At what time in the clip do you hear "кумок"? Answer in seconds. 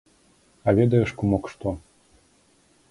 1.21-1.43